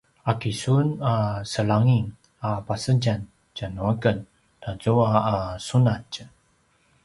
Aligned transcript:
’aki 0.31 0.51
sun 0.61 0.87
a 1.11 1.13
selaing 1.51 2.07
a 2.49 2.51
pasedjam 2.67 3.21
tjanuaken 3.55 4.17
tazua 4.61 5.09
a 5.33 5.37
sunatj? 5.67 6.13